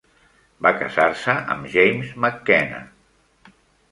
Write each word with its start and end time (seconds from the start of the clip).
Va 0.67 0.71
casar-se 0.77 1.35
amb 1.55 1.69
James 1.75 2.09
McKenna. 2.21 2.79